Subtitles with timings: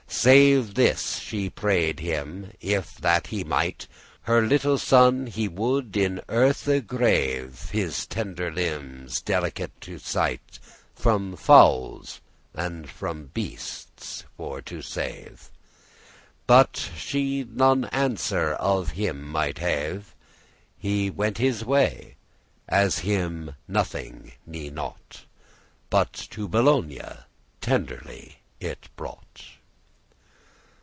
[0.13, 3.87] Save this she prayed him, if that he might,
[4.23, 10.59] Her little son he would in earthe grave,* *bury His tender limbes, delicate to sight,
[10.93, 12.19] From fowles
[12.53, 15.49] and from beastes for to save.
[16.45, 20.13] But she none answer of him mighte have;
[20.77, 22.17] He went his way,
[22.67, 26.99] as him nothing ne raught,* *cared But to Bologna
[27.61, 29.45] tenderly it brought.